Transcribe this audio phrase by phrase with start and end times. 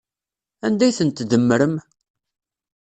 [0.65, 1.75] Anda ay ten-tdemmrem?